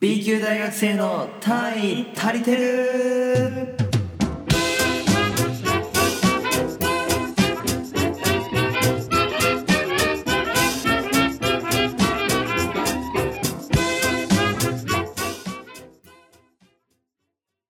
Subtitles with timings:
[0.00, 3.76] B 級大学生の単位足りてるっ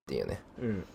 [0.07, 0.39] ていうね。
[0.61, 0.85] うん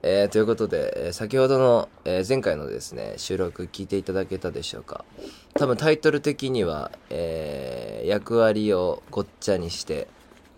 [0.00, 5.04] えーということで、えー先ほどの、えー前回のですね、収録聞いていただけたでしょうか。
[5.52, 10.08] 多分タイトル的には、えー役割をごっちゃにして、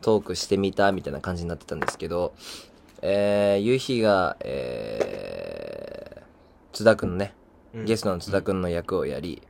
[0.00, 2.34] トークしてみたみたいな感じになってたんですけど、
[3.02, 7.34] えー、夕日が、えー、津田くんね、
[7.74, 9.42] うんゲストの津田くんの役をやり、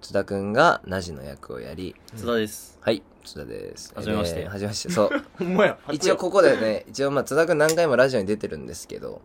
[0.00, 2.78] 津田くんがナジの役をやり、津田です。
[2.80, 3.92] はい、津田です。
[3.96, 5.10] はじめましてえーはじめまして、そう。
[5.38, 9.20] ほんまや一応ここでね、一応まあ津田くん何回もラジオに出てるんですけど、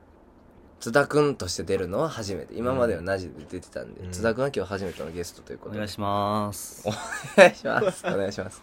[0.80, 2.56] 津田くんとして出るのは初めて。
[2.56, 5.78] 今まではナジで出てたんで、うん津田くんは今日初めてのゲストということで。
[5.78, 6.84] お願いします。
[6.88, 6.92] お
[7.38, 8.06] 願いします。
[8.08, 8.62] お願いします。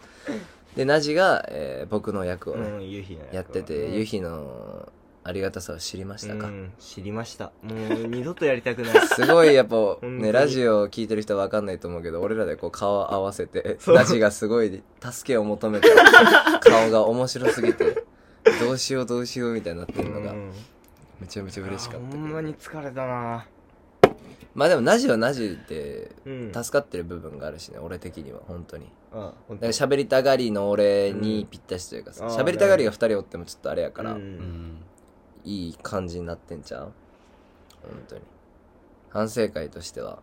[0.75, 4.89] で、ナジが、えー僕の役をね、うん夕日の役やってて、うん夕日の
[5.23, 7.51] ありがたさを知りましたか、うん知りました。
[7.63, 8.99] もう二度とやりたくない。
[9.07, 10.21] すごいやっぱ当に。
[10.23, 15.89] ね、ラジオを聞いてる人はわかんないと思うけど、俺らでこう顔合わせて、ナジがすごい助けを求めて、
[16.61, 18.03] 顔が面白すぎて、
[18.59, 20.51] どうしようどうしようみたいになってるのがう、ん。
[21.19, 22.19] めちゃめちゃ嬉しかったけど。
[22.19, 23.45] ほんまに疲れたな。
[24.55, 26.51] まあでもナジはナジでうん。
[26.53, 34.21] 助かってる部分があるしね、俺的には本当にあほんとだ喋りたがりの俺にぴったしというかさうん喋、りたがりが2人おってもちょっとあれやから、ううん。
[34.21, 34.77] ん。
[35.43, 36.93] いい感じになってんちゃう？
[37.81, 38.21] 本当に。
[39.09, 40.19] 反省会としては。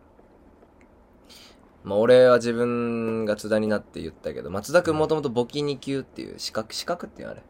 [1.83, 7.43] まあ俺は自分が津田になって言ったけど松田君もともと簿記2級っていう資格資格っていうのあれ？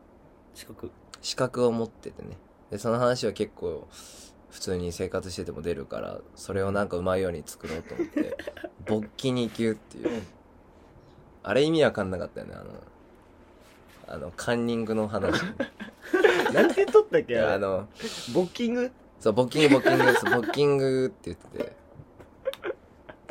[0.54, 0.92] 四国。
[1.22, 2.38] 資格を持っててね。
[2.72, 3.88] でその話は結構
[4.50, 8.38] 普通に生活してても出るからそれをなんかうまいように作ろうと思って
[8.88, 10.24] 勃起2級っていう
[11.44, 12.66] あれ意味わかんなかったよねあの
[14.08, 15.42] あのカンニングの話。
[16.54, 17.88] なんで撮ったっいけあの
[18.34, 18.92] ボッキング？
[19.20, 21.80] そうボッキングボッキングそうボッキングって言ってて。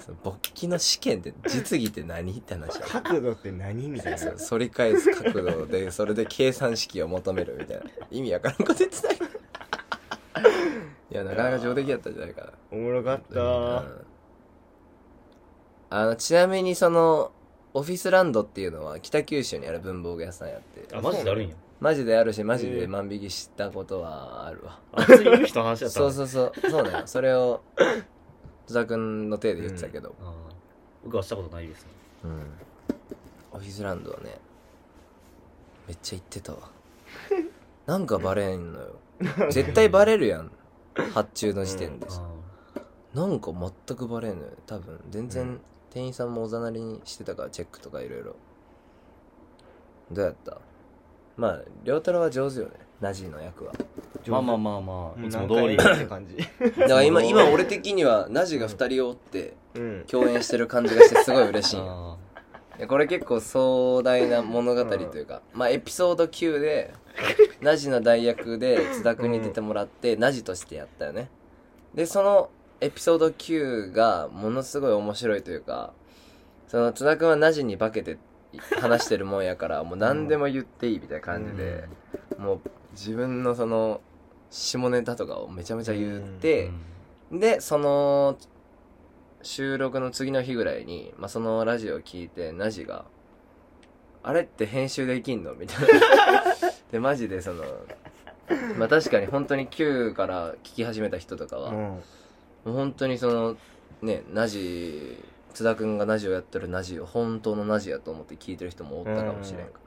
[0.00, 4.18] そう勃起の試験って実技って何って話だ角度って何みたいな。
[4.18, 7.84] そう反り返す角度でそれで計算式を求めるみたいな。
[8.10, 9.18] 意味わからんこと言ってたよ
[11.10, 12.52] いやなかなか上出来やったんじゃないかな。
[12.70, 13.40] おもろかった。
[13.40, 14.06] うん。
[15.90, 17.32] あのちなみにその
[17.78, 20.96] オフィスランドっていうのは北九州にある文房具屋さんやって。
[20.96, 21.54] あ、マジであるんや。
[21.78, 24.80] マジであるしマジで万引きしたことはあるわ。
[24.92, 27.06] あ、普通に言う人の話だったそうそうそうそうだよ。
[27.06, 27.62] それを
[28.66, 30.32] 戸田君の手で言ってたけど、あー
[31.04, 31.90] 僕はしたことないですね。
[32.24, 32.42] うん。
[33.52, 34.38] オフィスランドはね
[35.86, 36.58] めっちゃ行ってたわ。
[37.86, 38.96] なんかバレんのよ。
[39.50, 40.50] 絶対バレるやん。
[41.14, 42.10] 発注の時点で。
[42.10, 44.50] さ、あなんか全くバレんのよ。
[44.66, 45.60] 多分全然うん
[45.98, 48.36] 店員さんもおざなりにしてたからチェックとかいろいろ。
[50.12, 50.58] どうやった？
[51.36, 52.70] まあ良太郎は上手よね。
[53.00, 53.72] ナジの役は。
[54.24, 55.74] ーまあまあまあまあ、いつも通り。
[55.74, 56.36] って感じ。
[56.36, 60.04] だから今 今俺的にはナジが2人おってうん。
[60.06, 61.76] 共演してる感じがしてすごい嬉しい。
[61.80, 62.16] んよ
[62.76, 66.94] あでこれ結構壮大な物語というか、まあエピソード9で
[67.60, 71.28] ナジの代役で津田君に出てもらって、ナジとしてやったよね。
[71.92, 75.92] でそのエピソード9がものすごい面白いというか
[76.68, 78.18] その津田君はナジに化けて
[78.80, 81.84] 話してるもんやから もう何でも言っていいみたいな感じで、
[82.38, 82.60] もう
[82.92, 84.00] 自分のその
[84.50, 86.70] 下ネタとかをめちゃめちゃ言って、
[87.32, 88.38] でその
[89.42, 93.04] 収録の次の日ぐらいに、まあ、そのラジオを聞いてナジが
[94.22, 96.44] 「あれって編集できんの?」みたいな。
[96.90, 97.64] でマジでその
[98.78, 102.02] まあ確かに本当に Q から聞き始めた人とかは、もうん
[102.72, 103.56] う本当にその
[104.02, 105.18] ねナジ
[105.54, 109.80] 津田君がナジをやってるナジを本当のナジやと思って聞いてる人もおったかもしれんか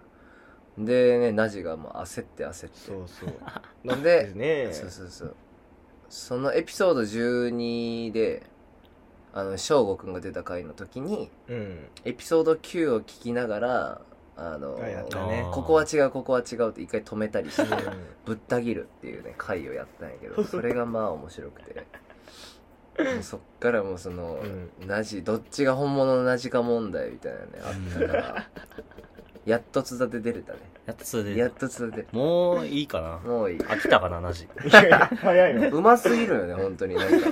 [0.77, 2.79] ら、でねナジがもう焦って焦って。
[2.79, 3.33] そうそう。
[3.87, 4.69] なんでね。
[4.71, 5.35] そうそうそう。
[6.09, 8.43] そのエピソード12で
[9.33, 11.87] あの翔吾くんが出た回の時にうん。
[12.03, 14.01] エピソード9を聞きながら
[14.35, 15.45] あのね。
[15.51, 17.67] ここは違うここは違うって一回止めたりしてう
[18.25, 21.85] ぶった切るっていうね回をやったんやけどそれがまあ面白くて
[23.21, 24.39] そっからもうその、
[24.85, 28.47] ナジどっちが本物のナジか問題みたいなねあったから。
[29.45, 30.59] やっと津田で出れたね。
[30.85, 31.59] やっとそれやっで。
[31.61, 33.17] と津田でもういいかな。
[33.17, 33.57] もういい。
[33.59, 34.43] 飽きたかな、なじ。
[34.43, 36.95] んいやいや早いの うますぎるよね本当に。
[36.95, 37.29] なんか。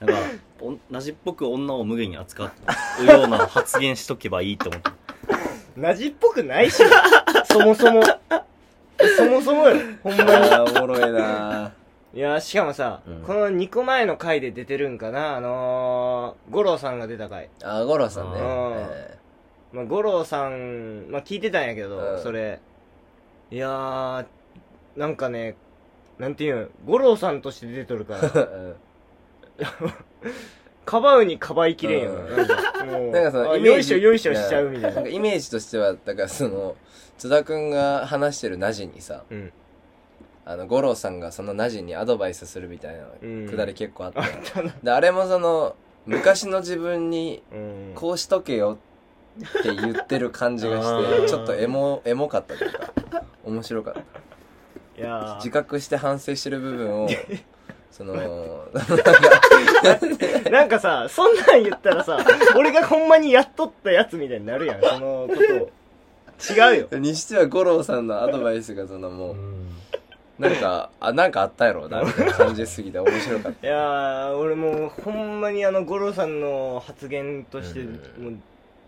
[0.00, 0.20] なんか、
[0.60, 2.52] おなじっぽく女を無限に扱
[3.00, 4.90] うような発言しとけばいいと思って。
[5.76, 6.82] なじっぽくないし
[7.44, 8.02] そもそも。
[9.16, 9.76] そもそもよ。
[10.02, 10.54] ほんまに。
[10.78, 11.72] おもろいな
[12.14, 13.22] いやしかもさ、うん。
[13.22, 15.36] この2個前の回で出てるんかな？
[15.36, 17.50] あのー、五郎さんが出た回。
[17.62, 18.40] あー五郎さんね。
[18.40, 18.46] うん。
[18.78, 19.18] え
[19.72, 22.22] まあ、五郎さん、まあ聞いてたんやけど、うん。
[22.22, 22.60] それ。
[23.50, 24.26] いやー
[24.96, 25.56] なんかね
[26.18, 28.20] なんていうん五郎さんとして出とるから。
[28.30, 28.76] うん。
[30.84, 32.36] かばうにかばいきれんようん。
[32.36, 35.00] なんかもう なんかそのあイメージよいしょよいしょしちゃうみたいな。
[35.00, 36.76] んなかイメージとしてはだからその
[37.18, 39.52] 津田くんが話してるナジにさうん
[40.46, 43.48] あの五郎さんがそのナジにアドバイスするみたいなうん。
[43.48, 44.22] くだり結構あった
[44.82, 45.74] であれもその
[46.06, 47.92] 昔の自分にうん。
[47.94, 48.78] こうしとけよ
[49.40, 54.00] って言ってる感じがしてちょっとエモエモかったというか面白かった。
[54.00, 55.36] いやー。
[55.36, 57.08] 自覚して反省してる部分を
[57.90, 58.14] その
[60.50, 62.18] なんかさ、そんなん言ったらさ、
[62.56, 65.70] 俺がほんまにやっとったやつみたいになるやん、そのことを。
[66.40, 66.88] 違うよ。
[66.98, 69.36] にしては五郎さんのアドバイスがそのもう
[70.38, 78.24] なんかあなんかあったやろう なみたいな感じすぎて面白かっいやー、俺もうほんまにあの、五郎さんの発言として、うん。
[78.24, 78.38] もう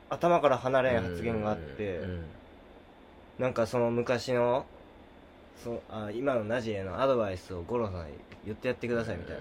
[0.08, 2.25] 頭から離たれん発言があって、うん。
[3.38, 4.66] なんかその昔の、
[5.62, 8.12] そうあ今のナジへのアドバイスを五郎さんに
[8.44, 9.37] 言ってやってくださいみたい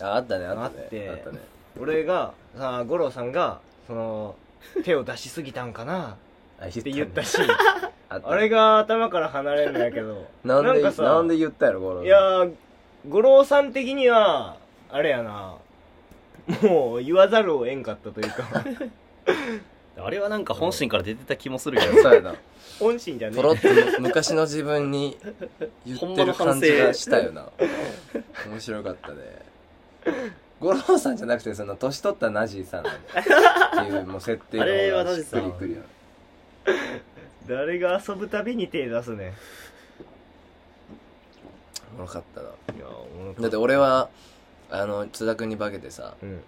[0.00, 0.12] な。
[0.12, 0.66] ああったねあったね。
[0.66, 0.96] あって
[1.32, 1.38] ね。
[1.78, 4.36] 俺が、さ五郎さんが、その、
[4.84, 6.16] 手を出しすぎたんかな
[6.58, 7.26] あって言ったね。
[7.26, 7.38] し、
[8.08, 8.30] あった。
[8.30, 12.04] あれが頭から離れんのやけど、 なんでかさなんで言ったやろ五郎さん。
[12.04, 12.54] いやー、
[13.08, 14.56] 五郎さん的には、
[14.90, 15.56] あれやな、
[16.62, 18.44] もう言わざるを得んかったというか、
[19.98, 21.94] あれはなんか本心から出てた気もするけど。
[22.02, 22.34] そうやな。
[22.78, 25.16] 本心じゃねポロッと昔の自分に
[25.86, 27.48] 言ってる感じがしたよな。
[28.46, 29.16] 面白かったね。
[30.60, 35.40] 五郎さんじゃなくてその年取ったナジーさんっていうもう設定あれはがしっナジさん。
[35.40, 35.82] くりくるよ
[37.48, 39.34] 誰が遊ぶたびに手出すね。
[41.94, 44.08] おもろかったないやおもろかだって俺は
[44.70, 46.40] あの津田君に化けてさうん。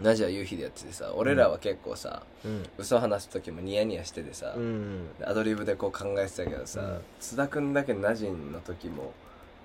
[0.00, 2.66] ナジは夕日でやっててさ俺らは結構さ、うん。
[2.78, 5.08] 嘘話す時もニヤニヤしててさ、うん。
[5.22, 9.12] アドリブでこう考えてたけどさ、うん津田君だけナジの時も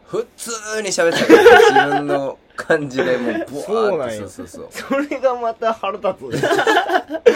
[0.07, 1.27] 普通に喋ってた。
[1.27, 3.51] から自分の感じでもうブワーって。
[3.65, 6.38] そうなんよそうそうそれがまた腹立つ。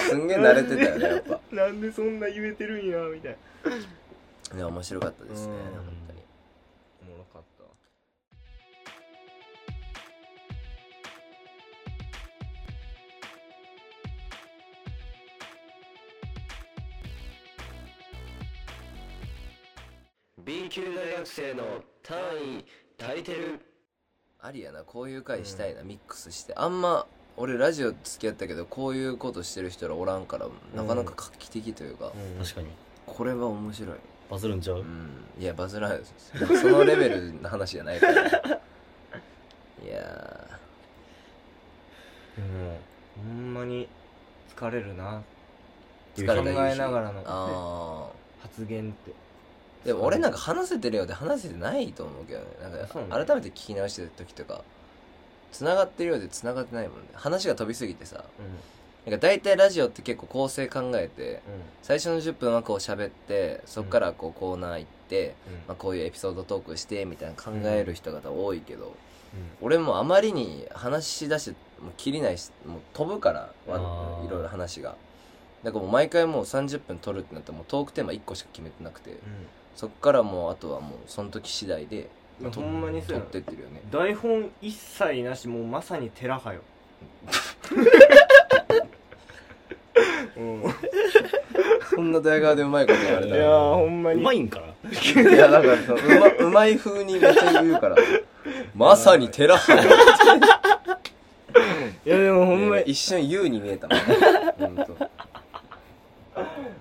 [0.08, 1.38] すんげえ慣れてたよねやっぱ。
[1.52, 3.36] なんでそんな言えてるんや、みたい
[3.66, 3.72] な。
[4.58, 5.58] いや面白かったですねうん。
[5.58, 5.68] 本
[6.08, 6.20] 当に。
[7.02, 7.64] おもろかった。
[24.44, 26.54] ありやなこういう回したいな、ミックスして。
[26.56, 27.06] あんま
[27.38, 32.68] 俺ラジオ付き合ったけどこういうことしてる人らおらんからなかなか画期的というか、確かに。
[33.06, 33.98] これは面白い。
[34.30, 34.80] バズるんちゃう？
[34.80, 35.10] うん。
[35.40, 38.22] いやバズらないですそのレベルの話じゃないから。
[39.84, 40.50] いや
[42.36, 42.80] でも、
[43.16, 43.88] ほんまに
[44.56, 45.24] 疲れるな。
[46.16, 48.10] 疲れたえながらのあ
[48.42, 49.14] 発言って。
[49.84, 52.46] あでも俺なんか話せてるようで話せてないと思うけどね。
[52.62, 54.64] なんか改めて聞き直してる時とか
[55.52, 57.08] 繋がってるようで繋がってないもんね。
[57.14, 58.18] 話が飛びすぎてさ。
[58.18, 58.20] う
[59.10, 61.34] なんか大体ラジオって結構構成考えてん。
[61.34, 61.40] うん。
[61.82, 65.36] 最初の10分はこう喋ってそっからこうコーナー行って、
[65.68, 68.96] まあ、こういうエピソードトークしてみたいな考える人方多いけど、
[69.62, 71.52] 俺もあまりに話し出して
[71.82, 73.72] もう切りないしもう飛ぶからい
[74.30, 74.96] ろいろ話が。
[75.64, 79.18] だからもう毎回もう30分撮るってなったらもうトークテーマ1個しか決めてなくて
[79.76, 83.82] そっからもうあとはもうその時次第でいやほんまにそう撮やってってるよね。
[83.92, 86.62] 台本一切なしもうまさに寺派よ。
[90.38, 90.64] うん。
[91.90, 94.68] そんな大川でうまいこと言われたいやーほんまうにまいんかな？
[95.22, 97.98] いやだからそのうまうまい風にめっちゃ言うから。
[98.74, 99.84] まさに寺派
[102.06, 102.84] いやでもほんまに。
[102.86, 104.00] 一瞬優に見えたもん
[104.76, 104.98] ほんと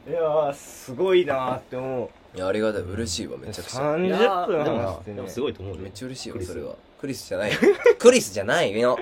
[0.08, 2.82] いやーすごいなーって思ういやありがたい。
[2.82, 3.80] 嬉しいわめちゃくちゃ。
[3.96, 5.16] 30いや分でも話してね。
[5.16, 5.80] でもすごいと思うよ。
[5.82, 6.48] めっちゃ嬉しいよクリス。
[6.52, 6.74] それは。
[7.00, 7.58] クリスじゃないよ。
[7.98, 8.98] クリスじゃないの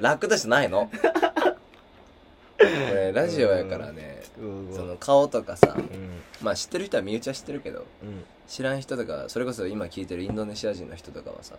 [0.00, 0.88] ラックダッシュないの。
[0.90, 0.96] こ
[2.64, 4.22] れラジオやからね。
[4.40, 4.74] うん。
[4.74, 6.20] その顔とかさうん。
[6.42, 8.24] まあ知ってる人は身内は知ってるけどうん。
[8.48, 11.54] 知らん人とかそれこそ今聞いてるインドネシア人の人とかはさ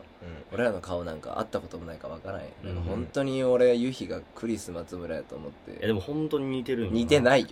[0.51, 2.41] 俺らの顔なんか会ったこともないかわからん。
[2.41, 2.75] やん。
[2.75, 7.48] なんか本当に俺ユヒがクリス松村やと思っいやてでも本当に似てるんよ似てないよ。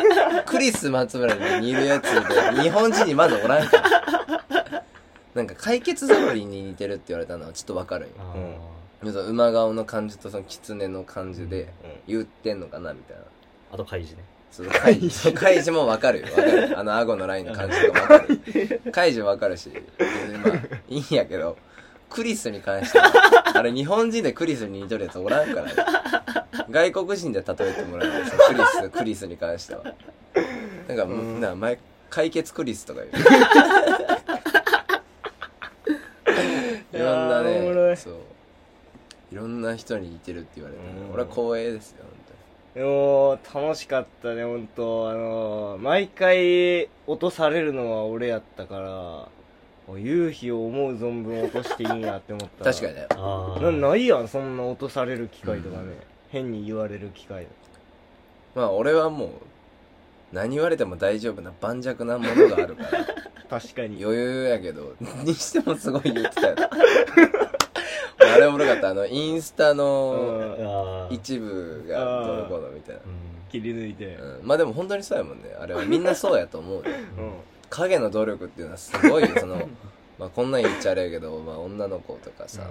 [0.46, 3.92] クリス松村に似るやつで日本人にまずおらんから。
[5.34, 8.14] なんか解決ぞろりに似てるって言われたのはちょっとわかるんよ。
[8.18, 8.34] あ
[9.04, 9.30] うん。
[9.30, 11.72] 馬顔の感じとその狐の感じで
[12.06, 13.22] 言ってんのかなみたいな
[13.72, 14.22] あとカイジね。
[14.50, 15.32] そのカイジ。
[15.32, 16.20] カイジもわかる。
[16.20, 16.78] よわかる。
[16.78, 18.80] あの顎のラインの感じとかわかる。
[18.92, 19.70] カイジわかるし。
[20.44, 20.56] まあ
[20.88, 21.56] いいんやけど。
[22.10, 23.10] クリスに関しては
[23.56, 25.72] あれ日本人でクリスに似とるやつおらんからね。
[26.70, 29.82] 外国人で例えてもらうよそのクリスクリスに関しては。
[30.86, 31.40] なんか、うん。
[31.40, 31.78] な前
[32.10, 33.24] 解決クリスとか言う。
[36.92, 38.14] いろんなねそう。
[39.32, 41.14] いろんな人に似てるって言われて、うん。
[41.14, 42.34] 俺は光栄ですよで
[42.80, 45.10] も楽しかったね本当。
[45.10, 48.88] あの毎回落とされるのは俺やったから
[49.86, 52.64] もう夕日を思う存分落としていいんやって思った。
[52.72, 53.06] 確かにね。
[53.80, 55.92] なないやんそんな落とされる機会とかね、うん
[56.32, 57.46] 変に言われる機会
[58.54, 59.30] まあ俺はもう
[60.32, 63.06] 何言われても大丈夫な盤石なものがあるから。
[63.60, 64.02] 確かに。
[64.02, 66.56] 余裕やけどにしてもすごい言ってたよ
[68.32, 68.90] あれおもろかった。
[68.90, 73.02] あのインスタの一部がどうのこうのみたいな。
[73.02, 73.10] うん。
[73.50, 74.14] 切り抜いて。
[74.14, 75.54] うん、まあでも本当にそうやもんね。
[75.58, 76.82] あれはみんなそうやと思う。
[76.82, 77.32] ねうん。
[77.70, 79.28] 影の努力っていうのはすごいよ。
[79.38, 79.68] その
[80.18, 82.62] まあこんなん言っちゃあれやけど、まあ、女の子とかさ、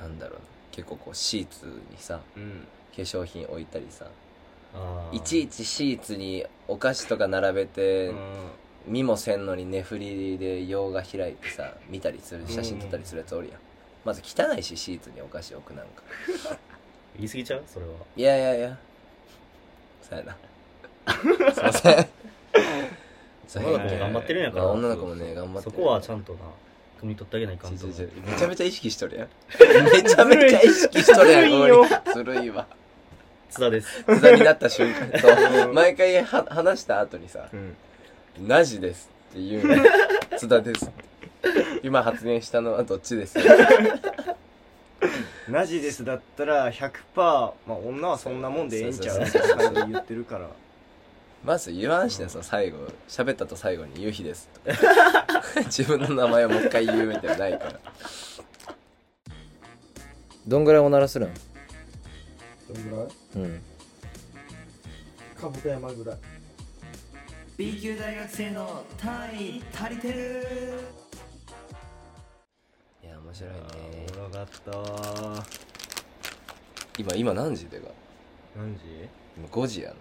[0.00, 0.40] なんだろうな。
[0.70, 2.66] 結構こうシーツにさうん。
[2.96, 4.06] 化粧品置いたりさ
[5.12, 8.16] いちいちシーツにお菓子とか並べて、うん。
[8.86, 13.58] 見もせんのに寝振りで洋が開いてさ見たりする写真撮ったりするやつおるやん、
[14.04, 16.02] まず汚いしシーツにお菓子置くなんか。
[17.16, 17.62] 言い過ぎちゃう？
[17.66, 17.92] それは。
[18.16, 18.78] いやいやいや。
[20.08, 20.36] そうやな。
[21.52, 22.08] すいません。
[23.46, 24.64] そう女の子も頑張ってるんやから。
[24.64, 26.40] まあ女の子もね頑張ってそこはちゃんとな、
[27.00, 27.96] 汲み取ってあげないかんと思う。
[27.96, 29.28] ちょちょちょめちゃめちゃ意識しとるやん。
[29.92, 31.86] めちゃめちゃ意識しとるやんずるいよ。
[32.14, 32.66] ずるいわ。
[33.50, 34.04] 津田です。
[34.04, 37.76] 津田になった瞬間と毎回は話した後にさうん
[38.46, 39.84] 「ナジです」って言うの
[40.36, 41.04] 津田ですって
[41.82, 43.38] 今発言したのはどっちです？
[43.40, 43.44] よ
[45.48, 49.58] マジですだったら100%まあ女はそんなもんでええんちゃうそうってそうそう。
[49.60, 50.48] そう感じで言ってるから。
[51.44, 52.78] まず言わんしねその最後。
[53.08, 54.76] 喋ったと最後に「夕日です」と か
[55.66, 57.80] 自分の名前をもう一回言うみたいなのないから。
[60.46, 61.34] どんぐらいおならするん？
[62.74, 63.06] どんぐらい？
[63.36, 63.62] うん。
[65.40, 66.16] かぶと山ぐらい。
[67.56, 70.44] B 級大学生の単位足りてる
[73.28, 73.56] 面白いね。
[74.16, 74.70] おもろかった。
[74.78, 75.44] わ
[76.98, 77.88] 今今何時でか？
[78.56, 78.80] 何時？
[79.36, 79.92] 今5時や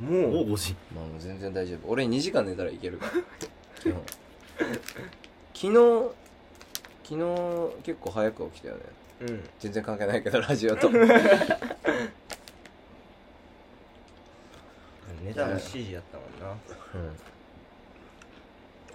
[0.00, 0.08] な。
[0.08, 0.22] もう？
[0.30, 0.74] もう5時。
[0.94, 1.90] まあもう全然大丈夫。
[1.90, 3.12] 俺2時間寝たらいけるから。
[3.82, 4.02] 基本
[5.54, 5.74] 昨日
[7.04, 7.24] 昨日
[7.82, 8.82] 結構早く起きたよね。
[9.20, 9.44] うん。
[9.58, 10.88] 全然関係ないけどラジオと。
[10.90, 11.06] ネ
[15.34, 16.56] タの7時やったもんな。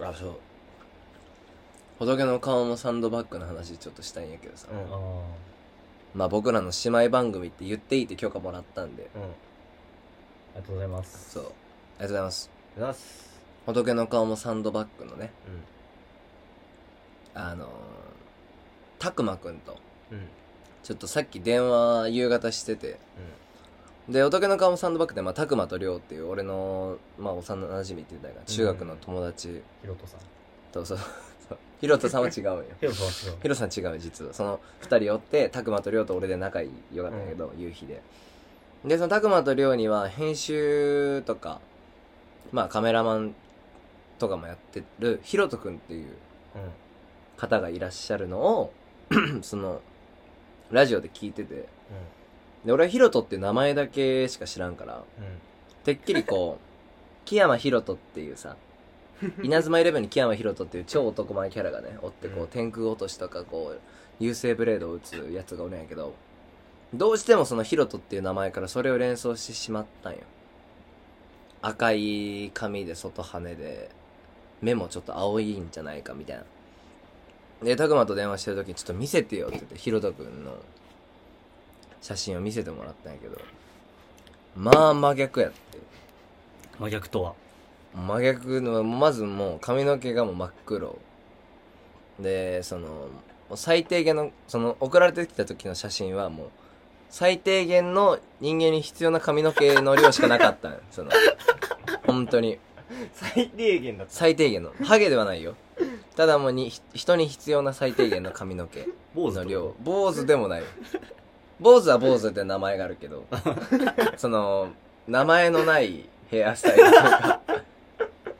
[0.00, 0.08] うん。
[0.08, 0.40] あそう
[1.98, 4.78] 仏の顔もサンドバッグの話ちょっとしたいんやけどさ、うん。
[4.78, 5.20] ああ。
[6.14, 9.08] まあ僕らの姉妹番組って言っていいって許可もらったんで。
[9.14, 9.22] うん。
[9.22, 9.26] あ
[10.56, 11.30] りがとうございます。
[11.32, 11.44] そう。
[11.44, 12.50] ありがとうございます。
[12.78, 13.40] 出す。
[13.66, 15.32] 仏の顔もサンドバッグのね。
[17.34, 17.42] うん。
[17.42, 17.68] あのー、
[18.98, 19.76] たくまくんと。
[20.10, 20.28] うん。
[20.82, 22.98] ちょっとさっき電話夕方してて。
[24.08, 29.62] で仏の顔もサンドバッグで、まあ、たくまとりょうっていう俺の、まあ、幼馴染って言ったらいいかな中学の友達。
[29.80, 30.20] ヒロトさん。
[30.72, 31.08] と、そうそう
[31.80, 32.64] ヒロトさんは違うんよ。
[32.80, 33.42] ヒロトさんは違う。
[33.42, 34.32] ヒロさん違うよ実は。
[34.32, 36.68] その二人おってたくまとりょうと俺で仲良
[37.02, 38.02] かったんやけど、夕日で
[38.84, 41.60] でそのたくまとりょうには編集とか
[42.52, 43.34] まあカメラマン
[44.18, 46.14] とかもやってるヒロトくんっていう
[47.36, 48.72] 方がいらっしゃるのを
[49.42, 49.80] その
[50.70, 51.68] ラジオで聞いてて。
[52.64, 55.04] で俺はヒロトっていう名前だけしか知らんから
[55.84, 58.56] てっきりこう木山ヒロトっていうさ
[59.42, 62.48] 稲妻イレブンに木山ヒロトっていう超男前キャラがねおってこううん。
[62.48, 63.80] 天空落としとかこう
[64.18, 66.14] 優勢ブレードを打つやつがおるんやけど
[66.94, 70.20] どうしてもそのヒロトっていう名前からそれを連想してしまったんよ。
[71.62, 73.90] 赤い髪で外羽で
[74.60, 76.44] 目もちょっと青いんじゃないかみたいな。
[77.62, 80.54] でタグマと電話してる時にちょっと見せてよって言ってヒロトくんの
[82.00, 83.40] 写真を見せてもらったんやけど
[84.54, 85.78] まあ真逆やって。
[86.78, 87.34] 真逆とは？
[87.94, 90.98] 真逆のまずもう髪の毛がもう真っ黒。
[92.20, 93.08] でその
[93.54, 96.50] 最低限のその送られてきた時の写真はもう
[97.08, 100.70] 最低限の人間に必要な髪の毛の量しかなかった。
[100.70, 101.10] ん よその
[102.06, 102.58] 本当に。
[103.12, 104.72] 最低限だった最低限の。
[104.84, 105.54] ハゲではないよ。
[106.16, 109.60] ただもうにひ人に必要な最低限の髪の毛の量。
[109.62, 110.62] と坊主でもない。
[111.60, 113.24] 坊主は坊主って名前があるけど。
[114.16, 114.68] その
[115.06, 117.40] 名前のないヘアスタイルとか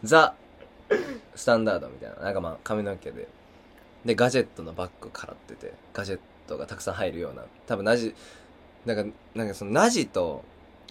[0.02, 0.34] ザ
[1.34, 3.28] スタンダードみたいななんかまあ髪の毛で。
[4.04, 8.14] でガジェットのバッグからっててガジェットがたくさん入るような多分ナジ
[8.84, 10.44] なんかなんかそのナジと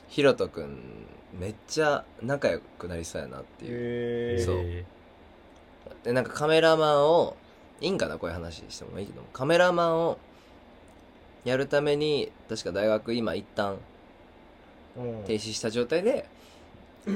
[0.10, 1.08] ヒロトくん
[1.40, 4.40] めっちゃ仲良くなりそうやなっていう。
[4.40, 4.56] へそう。
[4.58, 4.86] え
[6.04, 7.38] でなんかカメラマンを
[7.82, 10.18] いいんかなこういう話してもいいけどカメラマンを
[11.46, 13.78] やるために確か大学今一旦
[15.26, 16.28] 停止した状態で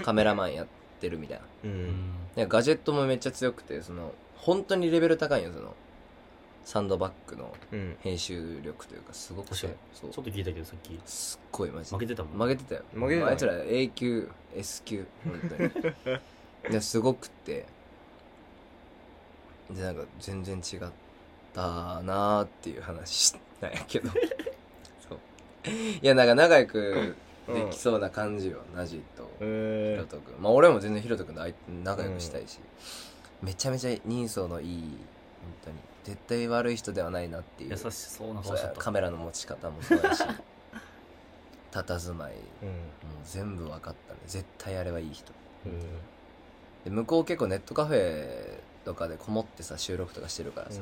[0.03, 0.67] カメラマンやっ
[0.99, 1.45] ってるみたいな。
[1.63, 1.69] うう
[2.45, 5.73] んガジェットもめっちゃ強くてその本当にレベル高いんよその
[6.63, 7.97] サンドバッグのうん。
[8.01, 9.55] 編集力というかすごくて。
[9.55, 10.11] 確かにそう。
[10.11, 10.99] ちょっと聞いたけどさっき。
[11.05, 11.97] すっごいマジで。
[11.97, 12.83] 負けてたもん負けてたよ。
[12.93, 16.69] 負けてたあいつら A 級 S 級本当に。
[16.71, 17.65] ですごくって。
[19.71, 20.79] でなんか全然違っ
[21.53, 24.09] たなーっていう話なんやけど。
[25.07, 25.69] そう。
[25.69, 27.15] いやなんか仲良く
[27.53, 32.59] できそうな感じよ、ナジとひえろとくんまあ俺も全然ひろとくんとあい仲良くしたいし、
[33.41, 35.77] めちゃめちゃ人相のいい本当に。
[36.03, 37.69] 絶対悪い人ではないなっていう。
[37.71, 40.23] 優しそうな顔しカメラの持ち方もそうだし。
[41.71, 42.31] 佇まい。
[42.31, 42.71] もううん
[43.25, 44.19] 全部分かったね。
[44.25, 45.31] 絶対あれはいい人。
[45.65, 45.81] うん
[46.83, 50.79] で向こう結構ネットカフェとかでこもってさ収録とかしてるからさ、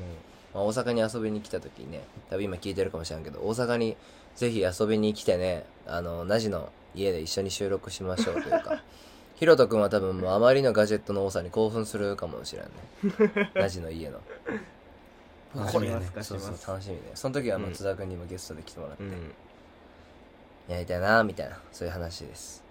[0.54, 3.98] まあ、大阪に遊びに来た時にね多分今聞いてるかもしれんけど大阪に
[4.36, 8.84] ぜひ遊びに来てねあのナジの家で一緒に収録しましょうというか
[9.36, 13.52] ヒロト君は多分もうあまりのガジェットの多さに興奮するかもしれんね。
[13.54, 14.20] ナジの家の。
[15.72, 17.12] これね貸しそうそう楽しみね。
[17.14, 17.74] その時はもううん。
[17.76, 19.34] 津田君にもゲストで来てもらって、うん。
[20.68, 22.64] やりたいなみたいなそういう話です。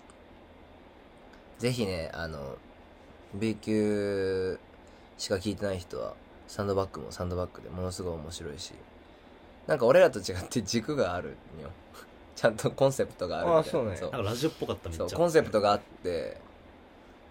[1.58, 2.58] ぜひねあの
[3.32, 4.58] B 級
[5.18, 6.14] しか聞いてない人は
[6.46, 8.72] サンドバッグもサンドバッグでものすごい面白いし。
[9.66, 11.70] なんか俺らと違って軸があるんよ。
[12.36, 13.68] ちゃんとコンセプトがあるみたいな。
[13.68, 13.96] あそうね。
[13.96, 14.10] そう。
[14.10, 15.08] なんかラジオっぽかっためっちゃ。
[15.08, 16.40] そうコンセプトがあって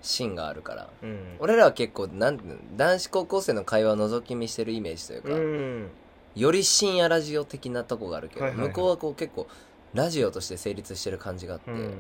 [0.02, 0.90] 芯があるから。
[1.02, 1.38] うん。
[1.40, 2.40] 俺らは結構なん
[2.76, 5.90] 男子高校生の会話を覗き見してるイメージというか、うん。
[6.36, 8.68] より深夜ラジオ的なとこがあるけど、はいはいはい。
[8.70, 9.48] 向こうはこう結構
[9.94, 11.94] ラジオとして成立してる感じがあって、うん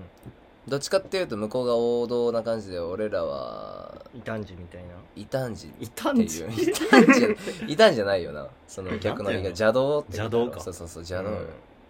[0.68, 4.96] どっちかっていうと向こうが王道な感じで俺らは異端児みたいな。
[5.16, 5.72] 異端児？
[5.80, 6.44] 異端児。
[6.44, 6.46] 異
[6.90, 8.48] 端児異端児じゃないよな。
[8.68, 10.60] その逆の意味が邪道って邪道か。
[10.60, 11.30] そうそうそう邪道。
[11.30, 11.48] よ、うん。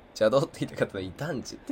[0.10, 1.58] 邪道って言って方は異端児。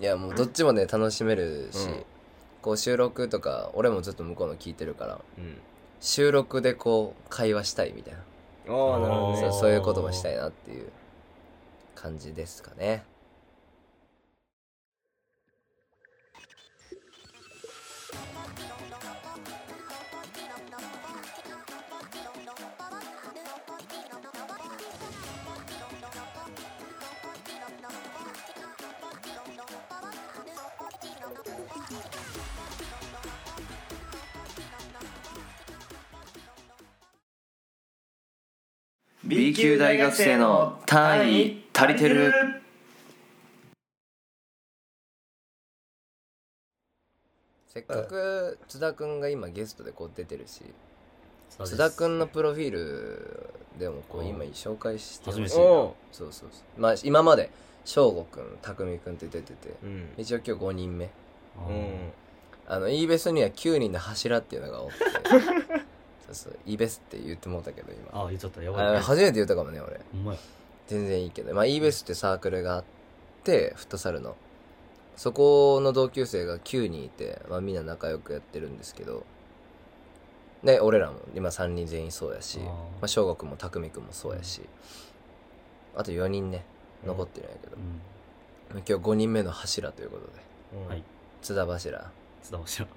[0.00, 2.04] いやもうどっちもね楽しめるし、うん。
[2.62, 5.58] こう収録とか俺もずっと向こうの聞いてるからうん。
[6.00, 8.20] 収録でこう会話したいみたいな。
[8.68, 9.40] ああなるほどね。
[9.40, 10.90] そうそういうこともしたいなっていう
[11.94, 13.04] 感じですかね
[39.26, 42.32] 「B 級大学生の単位足りてる」
[47.66, 50.62] せっかく津田くんが今ゲストでこう出てるし
[51.50, 54.28] 津田くんのプロフィールでもこううん。
[54.28, 55.94] 今紹介して初めてほしいなおう。
[56.12, 56.80] そうそうそう。
[56.80, 57.50] まあ今まで
[57.84, 60.08] 翔吾くん匠くんって出ててうん。
[60.16, 61.10] 一応今日5人目。
[61.68, 62.12] うん。
[62.68, 64.94] あの E ベスには9人の柱っていうのがおって
[66.26, 68.08] そうそう E ベスって言ってもうたけど今。
[68.12, 68.62] あー言っちゃった。
[68.62, 69.00] やあばい。
[69.00, 70.00] 初めて言ったかもね俺。
[70.12, 70.38] ほんまや。
[70.86, 71.54] 全然いいけど。
[71.54, 72.84] まあ E ベスってサークルがあっ
[73.44, 74.36] てフットサルの。
[75.16, 79.24] そこの同級生が9人いて、まあ、みんな仲良くやってるんですけど。
[80.62, 84.62] で俺らも今3人全員そうやしまあ、翔吾君も匠君もそうやし、
[85.94, 86.64] あと4人ね
[87.04, 88.78] 残ってるんやけど、うん。
[88.78, 90.32] 今日5人目の柱ということで。
[90.82, 90.88] うん。
[90.88, 91.02] はい。
[91.40, 92.10] 津田柱。
[92.42, 92.88] 津田柱。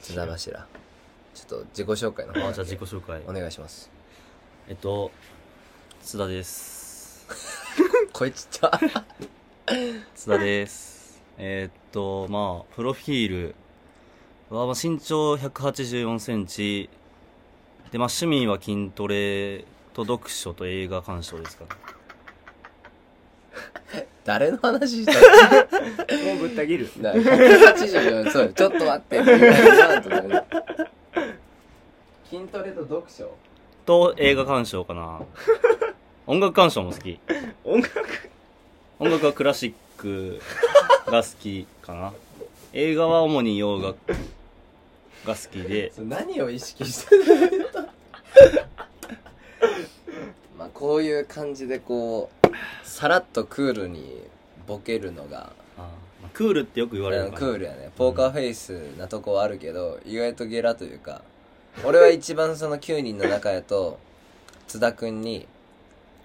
[0.00, 0.66] 津田柱
[1.34, 3.22] ちょっと自己紹介の方あじゃあ自己紹介。
[3.26, 3.90] お願いします。
[4.68, 5.10] えっと
[6.02, 7.26] 津田です。
[8.12, 8.80] 声ちっちゃ
[10.14, 11.22] 津田です。
[11.38, 13.54] えーっとまあプロフィール。
[14.50, 16.90] はまあ身長1 8 4センチ。
[17.92, 19.64] でまあ趣味は筋トレ
[19.94, 21.70] と読書と映画鑑賞ですかね。
[24.24, 26.90] 誰の話したもうぶった切る。
[26.98, 30.44] な184そうちょっと待って って言わんとダメだ
[32.30, 33.34] 筋トレと読書？
[33.84, 35.20] と映画鑑賞かな。
[36.26, 37.18] 音楽鑑賞も好き。
[37.64, 37.90] 音楽？
[39.00, 40.40] 音楽はクラシック
[41.06, 42.12] が好きかな。
[42.72, 43.96] 映画は主に洋楽
[45.24, 45.92] が好きで。
[45.98, 47.24] 何を意識してる
[47.74, 47.80] の？
[50.56, 52.48] まあこういう感じでこう
[52.86, 54.22] さらっとクールに
[54.66, 55.52] ボケるのが。
[56.34, 57.90] クールってよく言われるうんかなクールやね。
[57.96, 61.22] ポーカーフェイスなとこはあるけど意外とゲラというか
[61.84, 63.98] 俺は一番その9人の中やと
[64.66, 65.46] 津田君に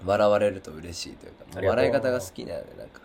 [0.06, 1.66] 笑われると嬉しいというかう。
[1.66, 3.02] 笑い方が好きだよねなんか。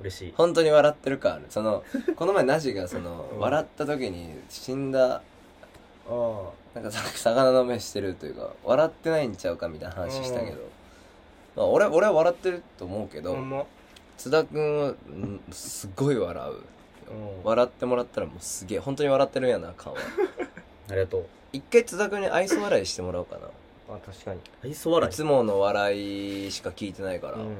[0.00, 0.34] 嬉しい。
[0.36, 1.46] 本当に笑ってる感ある。
[1.48, 1.82] その
[2.16, 5.22] この前ナジがその笑った時に死んだ
[6.74, 10.56] なんかさ魚の目してるというか笑ってないんちゃうかみたいな話したけど、
[11.56, 13.36] まあ、俺俺は笑ってると思うけど、
[14.18, 16.54] 津田君はんすごい笑う
[17.44, 19.98] 笑ってもらったらもうすげえ本当に笑ってるんやな感は。
[20.90, 23.42] ありがとう一回津田君に愛想笑いしてもらおうかな。
[23.94, 24.40] あ確かに。
[24.64, 25.12] 愛想笑い？
[25.12, 27.56] いつもの笑いしか聞いてないから、うん。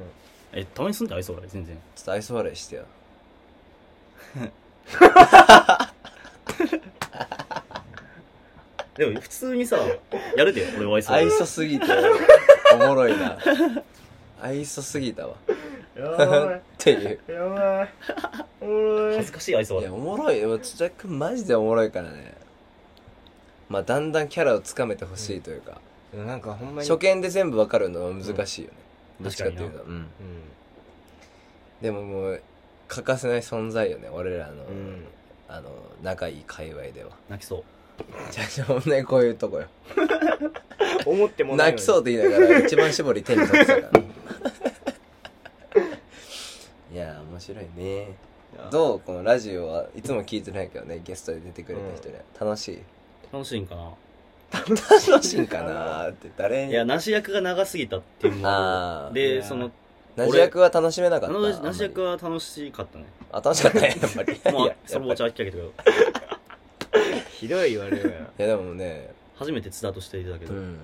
[0.53, 1.75] えたまにすんで愛想笑い全然。
[1.95, 2.85] ちょっと愛想笑いしてよ。
[8.95, 9.77] でも普通にさ
[10.37, 11.29] やるで俺は愛想笑い。
[11.31, 11.85] 愛想すぎて
[12.73, 13.37] おもろいな。
[14.41, 15.35] 愛想すぎたわ。
[15.97, 17.19] やばっていう。
[17.27, 17.89] いやばい。
[18.61, 19.15] おもろい。
[19.15, 19.91] 恥ずかしい愛想笑い。
[19.91, 20.41] いやおもろい。
[20.41, 22.33] よ津田君マジでおもろいからね
[23.71, 25.79] まあだんだんキャラをつかめてほしいというか、
[26.13, 28.73] なんかほんまに初見で全部わかるのは難しいよね、
[29.19, 29.23] うん。
[29.23, 29.83] どっちかっていうと。
[29.83, 29.91] うん。
[29.91, 30.05] うん。
[31.81, 32.41] でももう
[32.89, 35.05] 欠かせない存在よね俺らの、うん。
[35.47, 35.69] あの
[36.03, 37.11] 仲いい界隈では。
[37.29, 37.63] 泣きそう。
[38.31, 39.67] じゃあしょうねこういうとこよ。
[41.05, 44.03] 思っても泣きそうって言いながら一番絞り手に取ってたから
[46.93, 48.15] いやー面白いね。
[48.69, 48.99] どう？
[48.99, 52.81] このラジオはいつも聞いてないけどねゲストで出てくれた人には、楽しい？
[53.31, 53.91] 楽しいんかな？
[54.51, 56.07] 楽しいんかな？
[56.07, 56.65] ーって誰？
[56.65, 59.71] にいやなし役が長すぎたっていうのでその
[60.15, 61.39] なし役は楽しめなかあった。
[61.39, 63.05] のなし役はは楽しかったね。
[63.31, 64.41] あ楽しかったねやっぱり。
[64.53, 65.73] まあいやそれもお茶き上げたけど。
[67.31, 70.77] ひどい言われるやいやでもね初めて津田としていたけど、うん。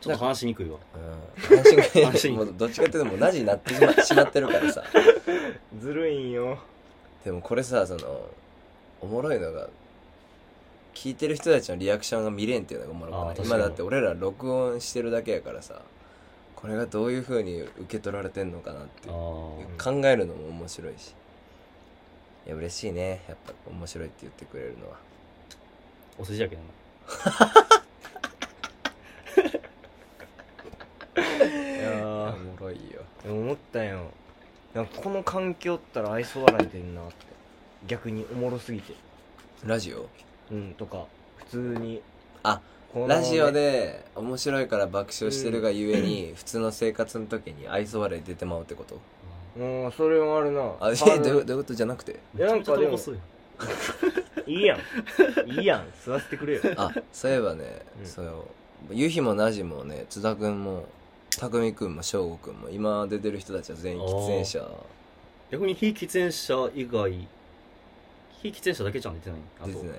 [0.00, 0.78] ちょっと話しにくいわ。
[0.94, 1.58] うん。
[1.58, 4.82] 話が話もうどっちかっていうともうなじになってしましまってるからさ。
[5.72, 6.58] う んずるいんよ。
[7.24, 8.22] でもこれさその
[9.02, 9.68] おもろいのが
[10.94, 13.46] 聞いてる人たちのリアクションが見れんっていうのがおもろくない。
[13.46, 15.82] 今だって俺ら録音してるだけやからさ
[16.56, 21.14] これがどういう風に受け取られてんのかなって考えるのも面白いし。
[22.46, 23.22] いや嬉しいね。
[23.28, 24.96] やっぱ面白いって言ってくれるのは。
[26.18, 26.62] お世辞やけど
[31.16, 33.02] いやおーもろいよ。
[33.22, 34.10] でも思ったんよ。
[34.74, 37.14] なんかこの環境ったら愛想笑い出んなって。
[37.86, 38.94] 逆におもろすぎて。
[39.64, 40.08] ラジオ？
[40.50, 41.04] うんとか
[41.36, 42.00] 普通に。
[42.42, 42.60] あ
[42.92, 48.98] このラジオで面白いから爆笑してるがゆえに、普通の生活の時に愛想笑い出てまうってこと？
[49.56, 50.60] うんそれもあるな。
[50.80, 52.18] あえあどういうどういうことじゃなくて？
[52.36, 52.98] いやなんかでも
[54.46, 55.50] いいやん。
[55.50, 55.86] いいやん。
[56.04, 56.62] 吸わせてくれよ。
[56.76, 58.06] あそういえばね、うん。
[58.06, 58.44] そう
[58.90, 60.86] ゆひもなじもね津田君も
[61.38, 64.68] たくみ君も翔吾君も今出てる人たちは全員喫煙者。
[65.52, 67.28] 逆に非喫煙者以外
[68.42, 69.38] 非喫煙者だけじゃん出てない。
[69.60, 69.98] あと出てない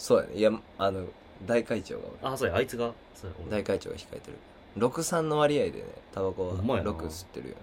[0.00, 0.34] そうやね。
[0.34, 1.04] いやあの
[1.46, 2.56] 大会長があそうや。
[2.56, 3.36] あいつがそうや。
[3.42, 4.38] 俺大会長が控えてる。
[4.78, 5.84] 63の割合でね
[6.14, 6.90] タバコはほんまやな。
[6.90, 7.56] 6吸ってるよ。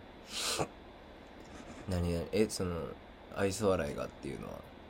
[1.90, 2.76] 何々えその
[3.36, 4.48] 愛想笑いがっていうの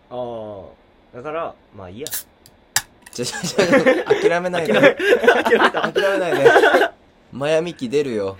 [0.09, 0.67] は？
[0.73, 0.73] あ
[1.13, 2.07] あだからまあいいや。
[3.11, 3.57] ちょちょちょ
[4.05, 4.73] 諦めないで。
[4.73, 6.51] 諦めないで。
[7.31, 8.37] マヤミキ出るよ。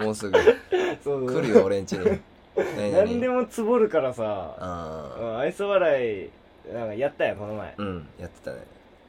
[0.00, 0.38] もうすぐ。
[1.04, 2.20] そう来るよ俺んちに。
[2.56, 3.20] 何何？
[3.20, 4.56] で々もつぼるからさ。
[4.58, 6.30] あうん愛想笑い
[6.72, 7.68] なんかやったやんこの前。
[7.68, 8.58] あうんやってたね。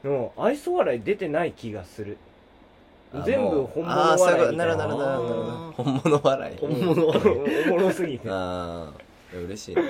[0.04, 2.18] でも愛想笑い出てない気がする。
[3.13, 4.54] あ全部本物あーそういうこと。
[4.54, 4.76] 笑いみたな。
[4.76, 5.84] ないるほどなるほどなるほど。
[5.84, 6.58] 本物笑い。
[6.58, 8.30] 本物笑いおもろすぎて。
[8.32, 8.92] あ
[9.34, 9.76] あ嬉しい。
[9.76, 9.82] ね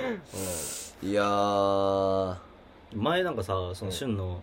[1.02, 2.36] いやー。
[2.94, 3.92] 前なんかさそのうん。
[3.92, 4.40] 旬の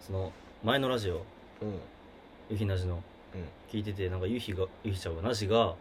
[0.00, 1.18] その前のラジオう
[1.66, 1.80] ん。
[2.50, 3.02] ゆひなじの
[3.70, 5.74] 聞いててなんかゆひがゆひちゃんがなしが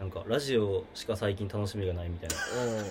[0.00, 2.36] なんかラジオしか最近楽しみがないみたいな。
[2.64, 2.84] うん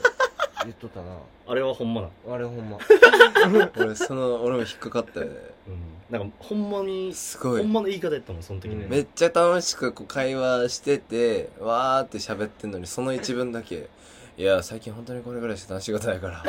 [0.65, 1.05] 言っとったな。
[1.47, 2.77] あれはほんまなあれほんま。
[3.77, 5.31] 俺その俺も引っかかったよね。
[5.67, 6.19] うん。
[6.19, 7.61] なんかほんまにすごい。
[7.61, 8.89] ほんまの言い方やったもんその時にうん。
[8.89, 13.89] めっちゃ楽しくこう会話しててわーって喋ってんのにその一文だけ。
[14.37, 16.43] いや最近本当にこれぐらいしか仕事ないから。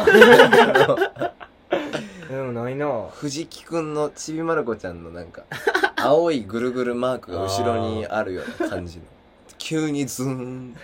[2.28, 3.08] でもないな。
[3.12, 5.44] 藤木くんのちびまる子ちゃんのなんか
[5.96, 9.04] 青いぐるぐるマークが後ろにあるような感じの。
[9.58, 10.76] 急にズーン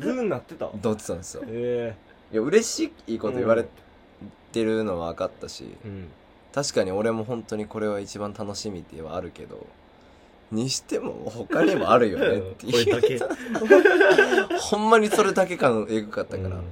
[0.00, 0.68] ズーンなってた？
[0.80, 1.42] ドってたんですよ。
[1.46, 1.94] え
[2.32, 3.66] いや嬉しいこと言われ
[4.52, 6.08] てるのは分かったしえうん。
[6.52, 9.66] 確かに俺も本当にこれは一番楽しみってはあるけど
[10.50, 13.20] にしても他にもあるよねっていう。
[14.58, 16.64] ほんまにそれだけ感エグかったから、うん。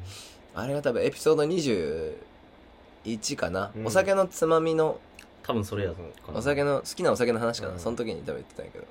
[0.54, 3.86] あれが多分エピソード21かな、うん。
[3.86, 5.00] お酒のつまみの
[5.42, 5.92] 多分それや
[6.32, 7.80] お酒の好きなお酒の話かな、うん。
[7.80, 8.84] その時に多分言ってたんやけど。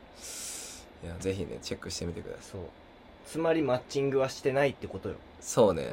[1.04, 2.44] いやぜひねチェックしてみてください。
[2.52, 2.62] そう。
[3.26, 5.16] つまりマッチングはしてないってことよ。
[5.40, 5.92] そうね、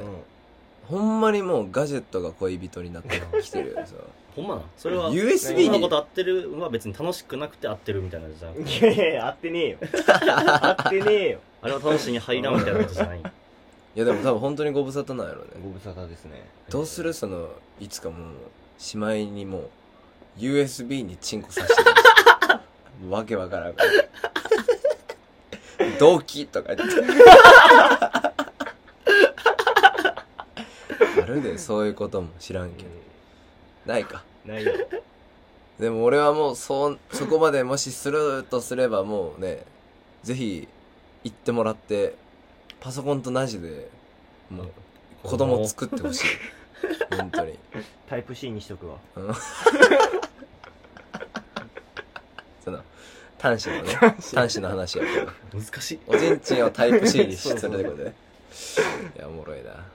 [0.87, 3.77] ほんまにもうガジェットが恋人になってきてるよ
[4.35, 5.65] ほんまなそれは USB に。
[5.65, 9.77] そんなこと合ってるは別に楽しくなくて合ってるみたいなじゃんうんいやいやいや合ってねえよ。
[10.07, 11.39] 合ってねえよ。
[11.61, 13.19] あれは楽しみに入らんみたいなことじゃない？
[13.19, 13.23] い
[13.99, 15.47] やでも多分本当にご無沙汰なんやろね。
[15.61, 16.43] ご無沙汰ですね。
[16.69, 18.17] どうするそのいつかもう
[18.77, 19.69] しまいにもう
[20.39, 21.83] USB にチンコさせて
[23.03, 23.91] るわけわからんから。
[25.99, 26.95] 動機とか言って
[31.19, 32.89] あるるでそういうことも知らんけど。
[33.85, 34.23] ないか。
[34.45, 34.73] ないよ
[35.79, 39.65] でも俺はもうそそこまでもしするとすればもうね
[40.23, 40.67] ぜひ
[41.23, 42.15] 行ってもらって
[42.79, 43.89] パソコンとなじで
[44.49, 44.71] もう
[45.23, 46.27] 子供作ってほしい。
[47.15, 47.57] 本当に。
[48.07, 48.97] タイプ C にしとくわ。
[52.63, 52.83] その
[53.39, 54.61] 端子のね端子。
[54.61, 55.31] の話やけど。
[55.59, 55.99] 難しい。
[56.07, 58.13] おちんちんをタイプ C にするってことね
[59.15, 59.85] いやおもろいな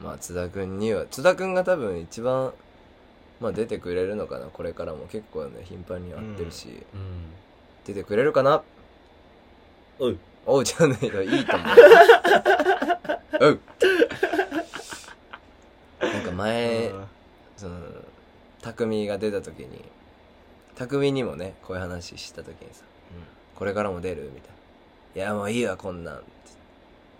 [0.00, 2.52] まあ津田君には津田君が多分一番
[3.40, 4.46] まあ出てくれるのかな。
[4.46, 5.06] これからも。
[5.06, 7.32] 結構ね頻繁に会ってるし、うん。
[7.84, 8.62] 出てくれるかな？
[9.98, 11.68] おうおうじゃないと いいと思う。
[13.42, 13.60] おう。
[16.00, 16.92] なんか前
[17.56, 17.78] その
[18.62, 19.84] 匠が出た時に
[20.76, 22.84] 匠にもねこういう話した時にさ
[23.54, 24.50] 「これからも出る?」みたい
[25.16, 26.22] な「いやもういいわこんなん」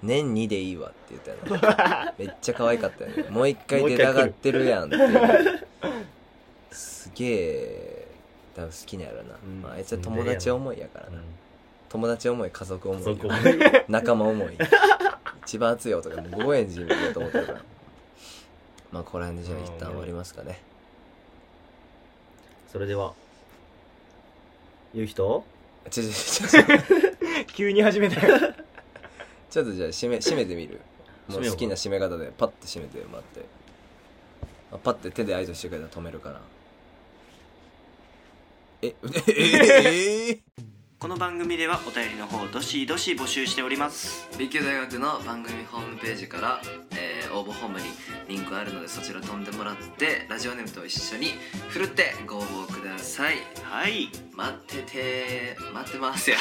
[0.02, 1.14] 年2でいいわって
[1.48, 1.68] 言った
[2.06, 3.30] の めっちゃ可愛かったよね。
[3.30, 4.96] もう一回出たがってるやんって
[6.70, 8.06] すげえ
[8.54, 9.62] 多分好きなんやろな、うん。
[9.62, 11.22] まあ、あいつは友達思いやからな、
[11.88, 13.02] 友達思い家族思い
[13.88, 14.58] 仲間思い。
[15.42, 17.60] 一番熱い男もう5円寺だと思ってるから。
[18.92, 20.60] まあここら辺でじゃあ一旦終わりますかね。
[22.70, 23.14] それでは
[24.94, 25.44] ゆうひと
[25.90, 26.62] ちょちょちょちょ
[27.48, 28.54] 急に始めたよ
[29.50, 30.80] ちょっとじゃあ締め 締めてみる？
[31.28, 33.44] もう好きな締め方でパッて締めてもらって。
[34.72, 36.40] あパッて手で合図してくれたら止めるから。
[38.82, 38.94] ええ
[39.28, 40.40] ええ
[40.98, 47.86] この番組ではお便りの方どしどし募集しております B 級大学の番組ホームページから、えー応募ホームに
[48.28, 51.28] リンクあるのでそちら飛んでもらってラジオネームと一緒に
[51.68, 56.36] ふるってご応募くださいはい待ってて待ってますや